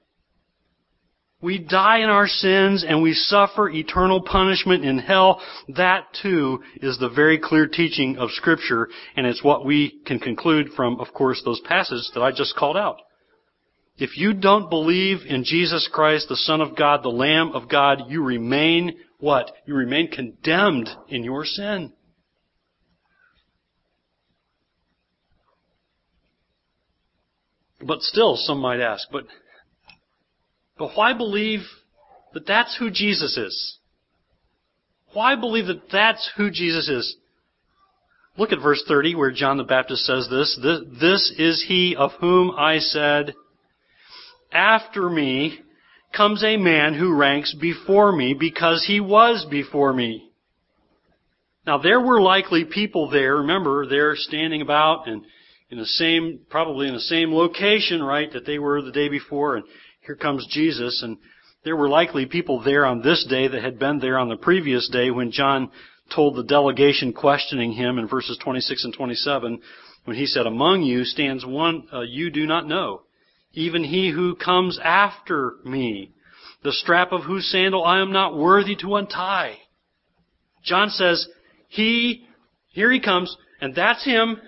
[1.43, 5.41] We die in our sins and we suffer eternal punishment in hell.
[5.69, 10.71] That too is the very clear teaching of scripture and it's what we can conclude
[10.77, 12.99] from, of course, those passages that I just called out.
[13.97, 18.05] If you don't believe in Jesus Christ, the Son of God, the Lamb of God,
[18.09, 19.51] you remain what?
[19.67, 21.93] You remain condemned in your sin.
[27.83, 29.25] But still, some might ask, but,
[30.79, 31.61] but why believe
[32.35, 33.79] that that's who Jesus is?
[35.13, 37.17] Why believe that that's who Jesus is?
[38.37, 40.59] Look at verse 30 where John the Baptist says this.
[41.01, 43.35] This is he of whom I said,
[44.53, 45.61] after me
[46.17, 50.31] comes a man who ranks before me because he was before me.
[51.67, 55.25] Now there were likely people there, remember, they're standing about and
[55.71, 59.57] in the same, probably in the same location, right, that they were the day before,
[59.57, 59.65] and
[60.05, 61.17] here comes Jesus, and
[61.65, 64.89] there were likely people there on this day that had been there on the previous
[64.89, 65.71] day when John
[66.15, 69.61] told the delegation questioning him in verses 26 and 27,
[70.05, 73.03] when he said, Among you stands one uh, you do not know,
[73.53, 76.13] even he who comes after me,
[76.65, 79.59] the strap of whose sandal I am not worthy to untie.
[80.65, 81.29] John says,
[81.69, 82.27] He,
[82.69, 84.39] here he comes, and that's him.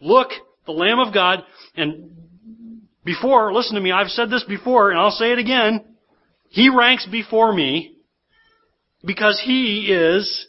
[0.00, 0.30] Look,
[0.66, 1.44] the Lamb of God.
[1.76, 2.10] And
[3.04, 5.84] before, listen to me, I've said this before, and I'll say it again.
[6.48, 7.96] He ranks before me
[9.04, 10.46] because he is,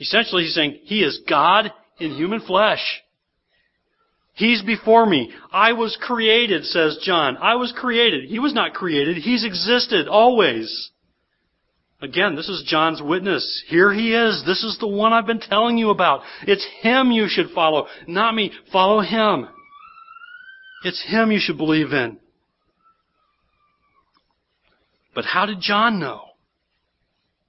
[0.00, 3.02] essentially he's saying, he is God in human flesh.
[4.34, 5.32] He's before me.
[5.52, 7.36] I was created, says John.
[7.36, 8.28] I was created.
[8.28, 9.16] He was not created.
[9.16, 10.90] He's existed always.
[12.02, 13.64] Again, this is John's witness.
[13.68, 14.42] Here he is.
[14.44, 16.22] This is the one I've been telling you about.
[16.46, 18.52] It's him you should follow, not me.
[18.72, 19.48] Follow him.
[20.84, 22.18] It's him you should believe in.
[25.14, 26.20] But how did John know?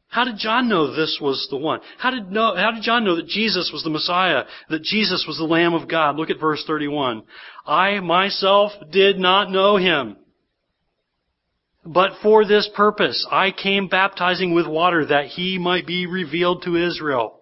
[0.07, 1.81] How did John know this was the one?
[1.97, 5.37] How did, know, how did John know that Jesus was the Messiah, that Jesus was
[5.37, 6.15] the Lamb of God?
[6.15, 7.23] Look at verse 31.
[7.65, 10.15] I myself did not know him.
[11.85, 16.75] But for this purpose, I came baptizing with water that he might be revealed to
[16.75, 17.41] Israel.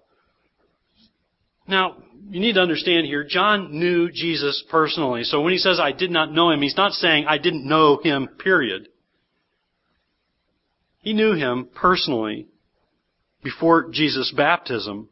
[1.65, 1.95] Now,
[2.29, 5.23] you need to understand here, John knew Jesus personally.
[5.23, 7.99] So when he says, I did not know him, he's not saying, I didn't know
[8.03, 8.89] him, period.
[10.99, 12.47] He knew him personally
[13.43, 15.09] before Jesus' baptism,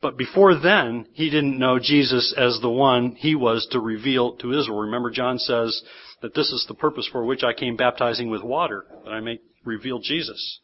[0.00, 4.58] but before then, he didn't know Jesus as the one he was to reveal to
[4.58, 4.80] Israel.
[4.82, 5.82] Remember, John says
[6.22, 9.38] that this is the purpose for which I came baptizing with water, that I may
[9.64, 10.60] reveal Jesus.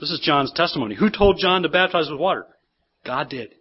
[0.00, 0.94] This is John's testimony.
[0.94, 2.46] Who told John to baptize with water?
[3.04, 3.54] God did.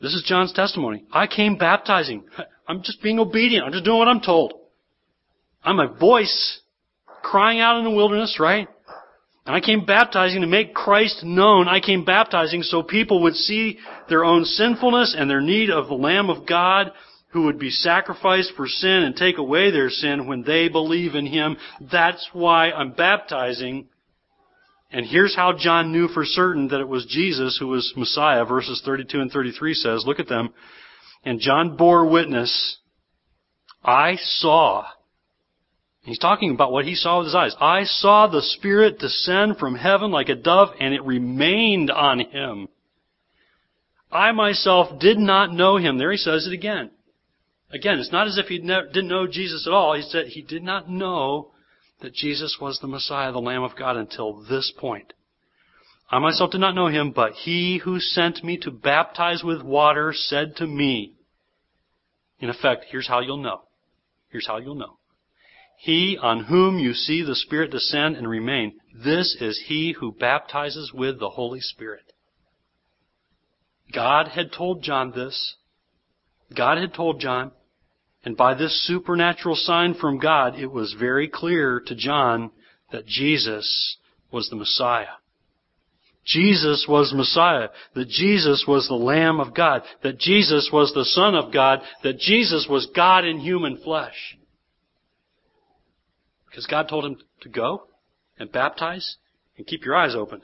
[0.00, 1.04] This is John's testimony.
[1.12, 2.24] I came baptizing.
[2.66, 3.66] I'm just being obedient.
[3.66, 4.54] I'm just doing what I'm told.
[5.62, 6.60] I'm a voice
[7.22, 8.68] crying out in the wilderness, right?
[9.46, 11.66] And I came baptizing to make Christ known.
[11.66, 15.94] I came baptizing so people would see their own sinfulness and their need of the
[15.94, 16.92] Lamb of God
[17.32, 21.26] who would be sacrificed for sin and take away their sin when they believe in
[21.26, 21.56] Him.
[21.90, 23.88] That's why I'm baptizing.
[24.92, 28.44] And here's how John knew for certain that it was Jesus who was Messiah.
[28.44, 30.52] Verses 32 and 33 says, look at them.
[31.24, 32.78] And John bore witness,
[33.84, 34.86] I saw
[36.02, 37.54] He's talking about what he saw with his eyes.
[37.60, 42.68] I saw the Spirit descend from heaven like a dove, and it remained on him.
[44.10, 45.98] I myself did not know him.
[45.98, 46.90] There he says it again.
[47.72, 49.94] Again, it's not as if he didn't know Jesus at all.
[49.94, 51.52] He said he did not know
[52.00, 55.12] that Jesus was the Messiah, the Lamb of God, until this point.
[56.10, 60.12] I myself did not know him, but he who sent me to baptize with water
[60.12, 61.12] said to me,
[62.40, 63.60] in effect, here's how you'll know.
[64.30, 64.96] Here's how you'll know.
[65.82, 70.92] He on whom you see the Spirit descend and remain, this is he who baptizes
[70.92, 72.12] with the Holy Spirit.
[73.90, 75.54] God had told John this.
[76.54, 77.52] God had told John.
[78.26, 82.50] And by this supernatural sign from God, it was very clear to John
[82.92, 83.96] that Jesus
[84.30, 85.16] was the Messiah.
[86.26, 91.34] Jesus was Messiah, that Jesus was the Lamb of God, that Jesus was the Son
[91.34, 94.36] of God, that Jesus was God in human flesh.
[96.60, 97.84] Because God told him to go
[98.38, 99.16] and baptize
[99.56, 100.42] and keep your eyes open.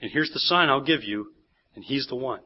[0.00, 1.28] And here's the sign I'll give you,
[1.76, 2.40] and he's the one.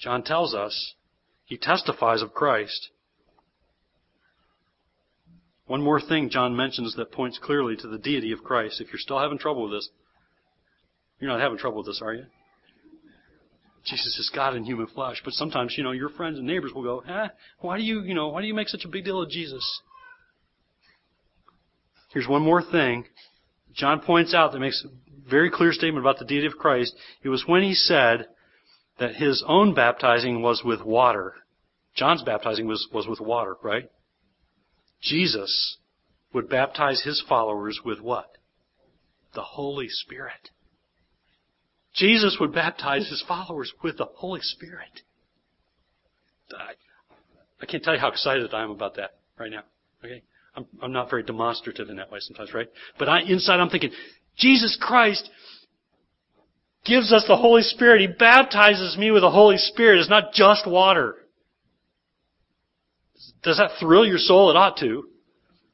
[0.00, 0.94] John tells us,
[1.44, 2.88] he testifies of Christ.
[5.68, 8.80] One more thing John mentions that points clearly to the deity of Christ.
[8.80, 9.88] If you're still having trouble with this,
[11.20, 12.24] you're not having trouble with this, are you?
[13.86, 15.20] Jesus is God in human flesh.
[15.24, 17.28] But sometimes, you know, your friends and neighbors will go, eh,
[17.60, 19.64] why do you, you know, why do you make such a big deal of Jesus?
[22.12, 23.04] Here's one more thing.
[23.74, 26.94] John points out that makes a very clear statement about the deity of Christ.
[27.22, 28.26] It was when he said
[28.98, 31.34] that his own baptizing was with water.
[31.94, 33.88] John's baptizing was, was with water, right?
[35.02, 35.76] Jesus
[36.32, 38.30] would baptize his followers with what?
[39.34, 40.50] The Holy Spirit.
[41.96, 45.00] Jesus would baptize his followers with the Holy Spirit.
[46.52, 46.72] I,
[47.60, 49.62] I can't tell you how excited I am about that right now.
[50.04, 50.22] Okay?
[50.54, 52.68] I'm, I'm not very demonstrative in that way sometimes, right?
[52.98, 53.92] But I, inside I'm thinking,
[54.36, 55.28] Jesus Christ
[56.84, 58.00] gives us the Holy Spirit.
[58.02, 59.98] He baptizes me with the Holy Spirit.
[59.98, 61.16] It's not just water.
[63.42, 64.50] Does that thrill your soul?
[64.50, 65.08] It ought to.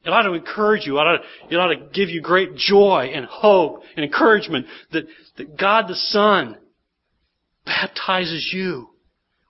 [0.05, 0.97] It ought to encourage you.
[0.97, 5.05] It ought to, it ought to give you great joy and hope and encouragement that,
[5.37, 6.57] that God the Son
[7.65, 8.89] baptizes you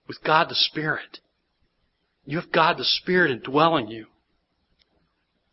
[0.08, 1.20] with God the Spirit.
[2.26, 4.06] You have God the Spirit indwelling you.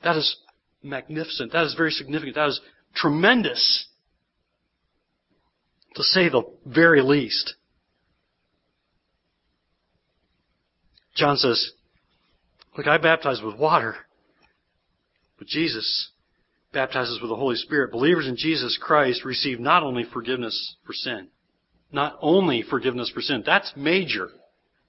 [0.04, 0.36] That is
[0.82, 1.52] magnificent.
[1.52, 2.36] That is very significant.
[2.36, 2.60] That is
[2.94, 3.86] tremendous.
[5.96, 7.54] To say the very least.
[11.16, 11.72] John says,
[12.76, 13.96] Look, I baptize with water,
[15.40, 16.11] but Jesus
[16.72, 17.90] baptizes with the Holy Spirit.
[17.90, 21.29] Believers in Jesus Christ receive not only forgiveness for sin,
[21.90, 23.42] not only forgiveness for sin.
[23.44, 24.29] That's major.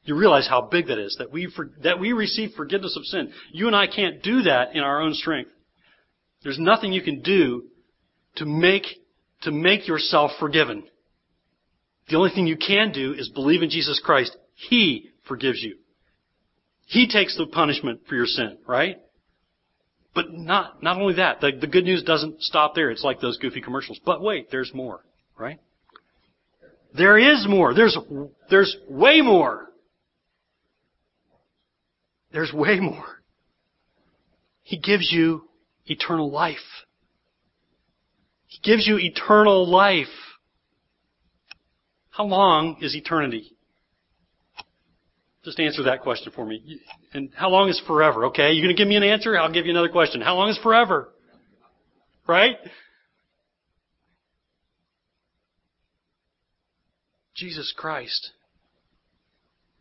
[0.04, 3.32] You realize how big that is, that we, for, that we receive forgiveness of sin.
[3.54, 5.52] You and I can't do that in our own strength.
[6.44, 7.64] There's nothing you can do
[8.36, 8.86] to make,
[9.44, 10.84] to make yourself forgiven.
[12.10, 14.36] The only thing you can do is believe in Jesus Christ.
[14.70, 15.78] He forgives you.
[16.88, 18.98] He takes the punishment for your sin, right?
[20.14, 22.92] But not, not only that, the, the good news doesn't stop there.
[22.92, 24.00] It's like those goofy commercials.
[24.06, 25.02] But wait, there's more,
[25.38, 25.60] right?
[26.94, 27.74] There is more.
[27.74, 27.98] There's,
[28.50, 29.70] there's way more.
[32.34, 33.22] There's way more.
[34.64, 35.44] He gives you
[35.86, 36.58] eternal life.
[38.48, 40.08] He gives you eternal life.
[42.10, 43.54] How long is eternity?
[45.44, 46.80] Just answer that question for me.
[47.14, 48.26] And how long is forever?
[48.26, 49.38] Okay, you're going to give me an answer?
[49.38, 50.22] I'll give you another question.
[50.22, 51.10] How long is forever?
[52.28, 52.58] Right?
[57.36, 58.32] Jesus Christ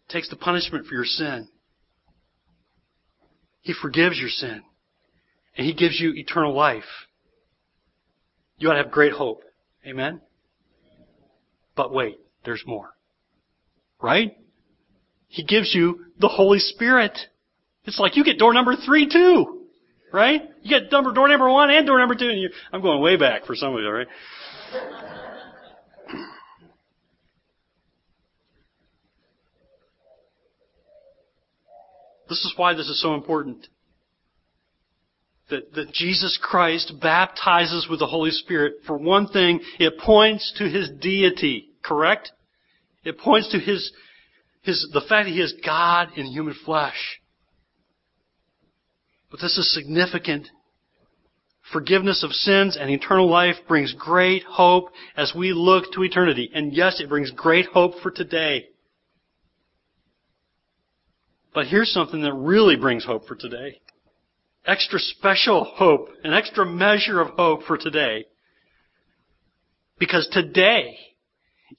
[0.08, 1.48] takes the punishment for your sin.
[3.60, 4.62] He forgives your sin.
[5.56, 6.84] And He gives you eternal life.
[8.56, 9.42] You ought to have great hope.
[9.86, 10.22] Amen?
[11.76, 12.90] But wait, there's more.
[14.00, 14.36] Right?
[15.30, 17.16] He gives you the Holy Spirit.
[17.84, 19.60] It's like you get door number three too.
[20.12, 20.42] Right?
[20.62, 22.28] You get number, door number one and door number two.
[22.28, 24.08] And you, I'm going way back for some of you, right?
[32.28, 33.68] This is why this is so important.
[35.50, 38.74] That, that Jesus Christ baptizes with the Holy Spirit.
[38.86, 42.30] For one thing, it points to His deity, correct?
[43.04, 43.92] It points to His,
[44.62, 47.20] His, the fact that He is God in human flesh.
[49.30, 50.48] But this is significant.
[51.72, 56.50] Forgiveness of sins and eternal life brings great hope as we look to eternity.
[56.52, 58.66] And yes, it brings great hope for today.
[61.54, 63.80] But here's something that really brings hope for today.
[64.66, 68.26] Extra special hope, an extra measure of hope for today.
[69.98, 70.96] Because today,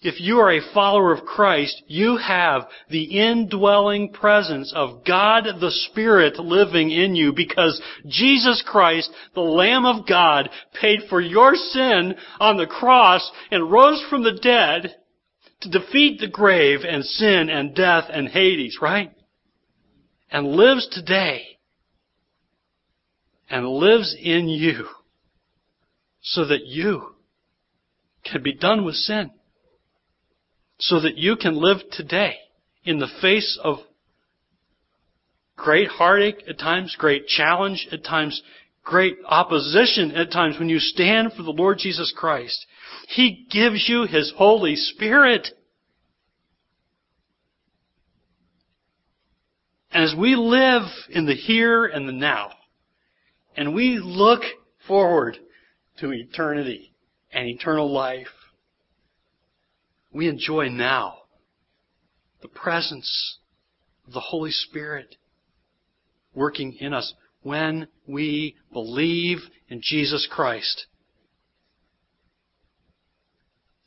[0.01, 5.71] if you are a follower of Christ, you have the indwelling presence of God the
[5.71, 10.49] Spirit living in you because Jesus Christ, the Lamb of God,
[10.79, 14.95] paid for your sin on the cross and rose from the dead
[15.61, 19.11] to defeat the grave and sin and death and Hades, right?
[20.31, 21.59] and lives today
[23.49, 24.87] and lives in you
[26.21, 27.15] so that you
[28.23, 29.29] can be done with sin.
[30.83, 32.37] So that you can live today
[32.83, 33.77] in the face of
[35.55, 38.41] great heartache at times, great challenge at times,
[38.83, 42.65] great opposition at times when you stand for the Lord Jesus Christ.
[43.09, 45.49] He gives you His Holy Spirit.
[49.91, 52.53] As we live in the here and the now,
[53.55, 54.41] and we look
[54.87, 55.37] forward
[55.99, 56.91] to eternity
[57.31, 58.27] and eternal life,
[60.11, 61.15] we enjoy now
[62.41, 63.37] the presence
[64.05, 65.15] of the Holy Spirit
[66.33, 69.39] working in us when we believe
[69.69, 70.85] in Jesus Christ.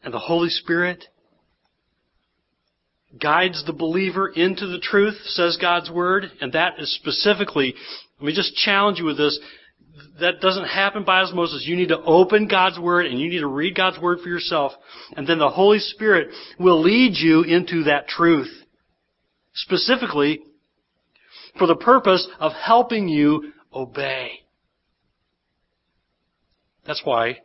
[0.03, 1.05] And the Holy Spirit
[3.21, 7.75] guides the believer into the truth, says God's Word, and that is specifically,
[8.19, 9.39] let me just challenge you with this,
[10.21, 11.65] that doesn't happen by osmosis.
[11.67, 14.73] You need to open God's Word and you need to read God's Word for yourself,
[15.17, 16.29] and then the Holy Spirit
[16.59, 18.51] will lead you into that truth.
[19.55, 20.41] Specifically,
[21.59, 24.41] for the purpose of helping you obey.
[26.87, 27.39] That's why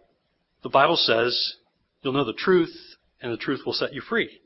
[0.64, 1.56] the Bible says
[2.02, 2.76] you'll know the truth
[3.22, 4.42] and the truth will set you free.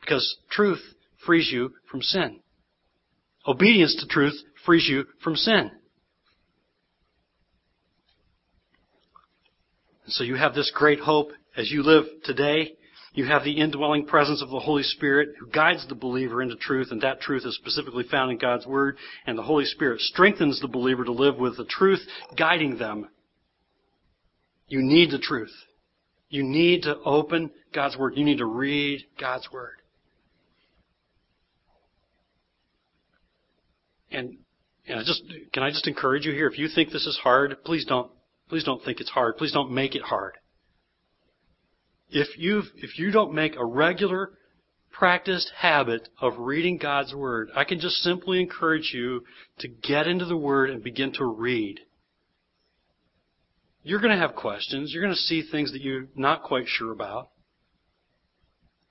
[0.00, 0.80] Because truth
[1.26, 2.40] frees you from sin.
[3.46, 4.34] Obedience to truth
[4.64, 5.70] frees you from sin.
[10.04, 12.74] And so you have this great hope as you live today.
[13.14, 16.88] You have the indwelling presence of the Holy Spirit who guides the believer into truth,
[16.90, 18.96] and that truth is specifically found in God's Word.
[19.24, 22.00] And the Holy Spirit strengthens the believer to live with the truth
[22.36, 23.08] guiding them.
[24.66, 25.52] You need the truth.
[26.28, 28.14] You need to open God's Word.
[28.16, 29.76] You need to read God's Word.
[34.10, 34.38] And,
[34.88, 36.48] and I just, can I just encourage you here?
[36.48, 38.10] If you think this is hard, please don't,
[38.48, 39.36] please don't think it's hard.
[39.36, 40.34] Please don't make it hard.
[42.10, 44.32] If you if you don't make a regular
[44.92, 49.22] practiced habit of reading God's Word, I can just simply encourage you
[49.58, 51.80] to get into the Word and begin to read.
[53.82, 54.92] You're going to have questions.
[54.92, 57.28] You're going to see things that you're not quite sure about.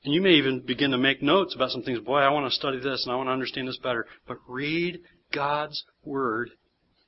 [0.03, 1.99] And you may even begin to make notes about some things.
[1.99, 4.05] Boy, I want to study this and I want to understand this better.
[4.27, 4.99] But read
[5.33, 6.49] God's Word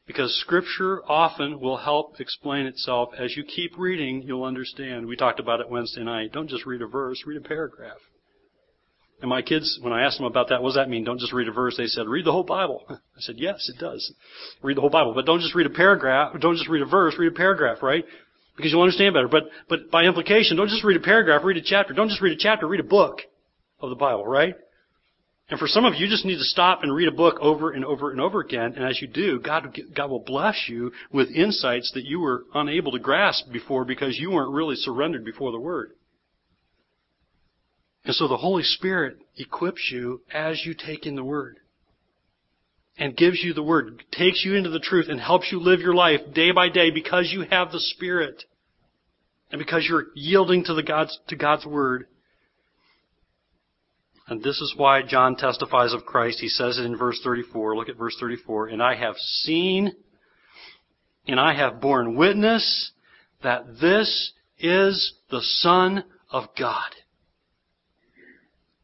[0.07, 3.09] because scripture often will help explain itself.
[3.17, 5.07] As you keep reading, you'll understand.
[5.07, 6.31] We talked about it Wednesday night.
[6.31, 7.97] Don't just read a verse, read a paragraph.
[9.21, 11.05] And my kids, when I asked them about that, what does that mean?
[11.05, 11.75] Don't just read a verse.
[11.77, 12.83] They said, read the whole Bible.
[12.89, 14.13] I said, yes, it does.
[14.61, 15.13] Read the whole Bible.
[15.13, 18.05] But don't just read a paragraph, don't just read a verse, read a paragraph, right?
[18.57, 19.27] Because you'll understand better.
[19.27, 21.93] But, but by implication, don't just read a paragraph, read a chapter.
[21.93, 23.21] Don't just read a chapter, read a book
[23.79, 24.55] of the Bible, right?
[25.49, 27.71] And for some of you, you just need to stop and read a book over
[27.71, 28.73] and over and over again.
[28.75, 32.91] And as you do, God, God will bless you with insights that you were unable
[32.93, 35.91] to grasp before because you weren't really surrendered before the Word.
[38.05, 41.57] And so the Holy Spirit equips you as you take in the Word.
[42.97, 45.93] And gives you the Word, takes you into the truth and helps you live your
[45.93, 48.45] life day by day because you have the Spirit.
[49.51, 52.07] And because you're yielding to the God's, to God's Word.
[54.27, 56.39] And this is why John testifies of Christ.
[56.39, 57.75] He says it in verse 34.
[57.75, 58.69] Look at verse 34.
[58.69, 59.93] And I have seen
[61.27, 62.91] and I have borne witness
[63.43, 66.91] that this is the Son of God.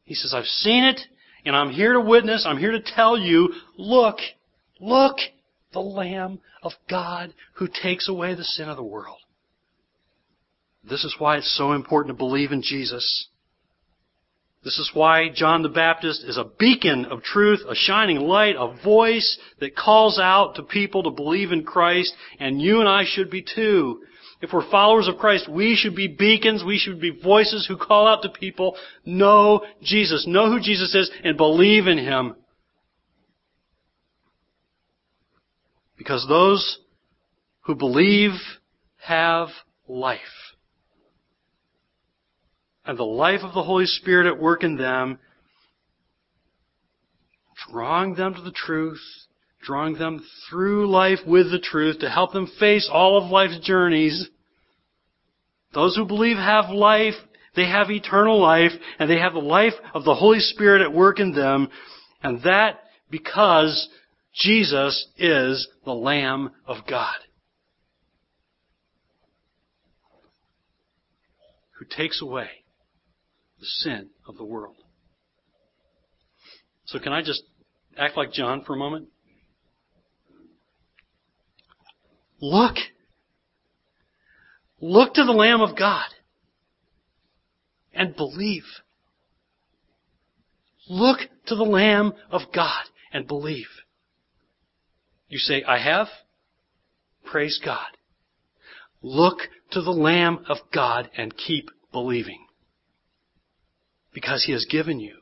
[0.04, 1.00] He says, I've seen it
[1.46, 2.46] and I'm here to witness.
[2.48, 4.18] I'm here to tell you, look,
[4.80, 5.18] look,
[5.74, 9.18] the Lamb of God who takes away the sin of the world.
[10.84, 13.28] This is why it's so important to believe in Jesus.
[14.64, 18.78] This is why John the Baptist is a beacon of truth, a shining light, a
[18.84, 23.32] voice that calls out to people to believe in Christ, and you and I should
[23.32, 24.02] be too.
[24.40, 28.08] If we're followers of Christ, we should be beacons, we should be voices who call
[28.08, 32.36] out to people, know Jesus, know who Jesus is, and believe in Him.
[35.98, 36.80] Because those
[37.62, 38.32] who believe
[38.98, 39.50] have
[39.88, 40.51] life
[42.86, 45.20] and the life of the Holy Spirit at work in them,
[47.70, 49.02] drawing them to the truth,
[49.62, 54.30] drawing them through life with the truth to help them face all of life's journeys.
[55.74, 57.14] Those who believe have life,
[57.56, 61.20] they have eternal life, and they have the life of the Holy Spirit at work
[61.20, 61.70] in them,
[62.24, 62.80] and that
[63.10, 63.90] because
[64.34, 67.16] Jesus is the Lamb of God.
[71.78, 72.61] Who takes away
[73.62, 74.76] the sin of the world.
[76.86, 77.44] So can I just
[77.98, 79.08] act like John for a moment?
[82.42, 82.76] Look.
[84.82, 86.08] Look to the Lamb of God
[87.94, 88.66] and believe.
[90.90, 93.68] Look to the Lamb of God and believe.
[95.30, 96.08] You say, I have?
[97.24, 97.88] Praise God.
[99.04, 99.38] Look
[99.72, 102.48] to the Lamb of God and keep believing.
[104.14, 105.18] Because He has given you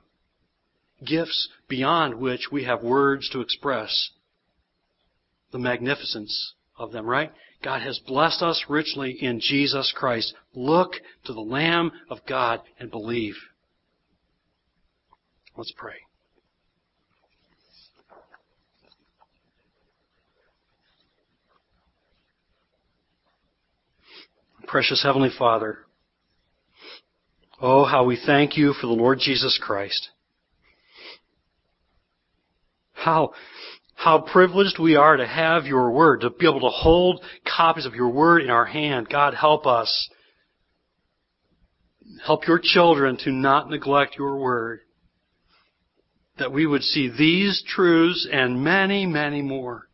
[1.05, 4.09] gifts beyond which we have words to express
[5.51, 7.31] the magnificence of them, right?
[7.63, 10.33] God has blessed us richly in Jesus Christ.
[10.53, 10.93] Look
[11.25, 13.35] to the Lamb of God and believe.
[15.57, 15.95] Let's pray.
[24.67, 25.79] Precious Heavenly Father,
[27.61, 30.09] Oh, how we thank you for the Lord Jesus Christ.
[32.93, 33.33] How,
[33.95, 37.95] how privileged we are to have your word, to be able to hold copies of
[37.95, 39.09] your word in our hand.
[39.09, 40.09] God, help us.
[42.25, 44.79] Help your children to not neglect your word.
[46.37, 49.89] That we would see these truths and many, many more.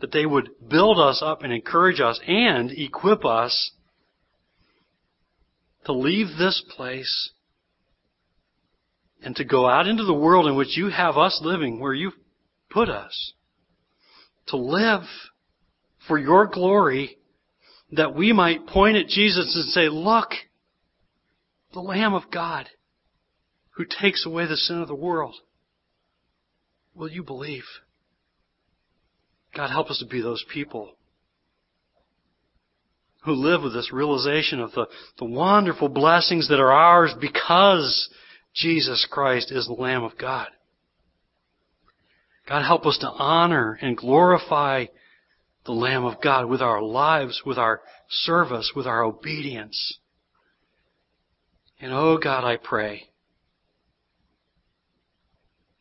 [0.00, 3.72] That they would build us up and encourage us and equip us
[5.88, 7.30] to leave this place
[9.22, 12.12] and to go out into the world in which you have us living, where you've
[12.68, 13.32] put us,
[14.48, 15.00] to live
[16.06, 17.16] for your glory,
[17.92, 20.28] that we might point at Jesus and say, look,
[21.72, 22.68] the Lamb of God
[23.76, 25.36] who takes away the sin of the world.
[26.94, 27.64] Will you believe?
[29.56, 30.97] God help us to be those people
[33.28, 34.86] who live with this realization of the,
[35.18, 38.08] the wonderful blessings that are ours because
[38.54, 40.48] Jesus Christ is the Lamb of God.
[42.48, 44.86] God help us to honor and glorify
[45.66, 49.98] the Lamb of God with our lives, with our service, with our obedience.
[51.80, 53.10] And oh God, I pray,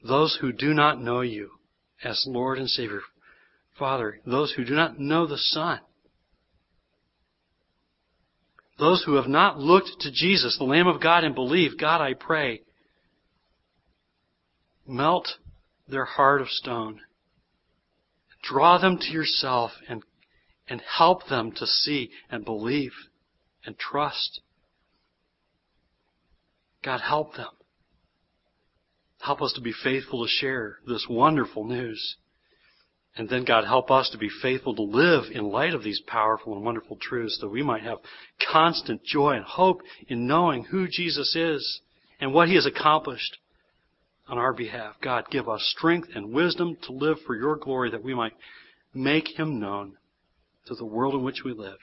[0.05, 1.51] those who do not know you
[2.03, 3.01] as Lord and Savior,
[3.79, 5.79] Father, those who do not know the Son,
[8.79, 12.13] those who have not looked to Jesus, the Lamb of God, and believed, God, I
[12.13, 12.61] pray,
[14.87, 15.27] melt
[15.87, 17.01] their heart of stone.
[18.43, 20.03] Draw them to yourself and,
[20.69, 22.93] and help them to see and believe
[23.65, 24.41] and trust.
[26.83, 27.49] God, help them.
[29.19, 32.15] Help us to be faithful to share this wonderful news.
[33.17, 36.53] And then God help us to be faithful to live in light of these powerful
[36.53, 37.97] and wonderful truths that we might have
[38.51, 41.81] constant joy and hope in knowing who Jesus is
[42.19, 43.37] and what He has accomplished
[44.27, 44.95] on our behalf.
[45.01, 48.33] God, give us strength and wisdom to live for your glory that we might
[48.93, 49.97] make him known
[50.65, 51.77] to the world in which we live.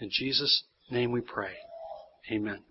[0.00, 1.54] In Jesus' name we pray.
[2.30, 2.62] Amen.